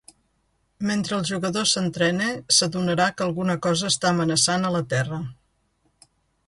[0.91, 5.23] Mentre el jugador s'entrena, s'adonarà que alguna cosa està amenaçant a la Terra.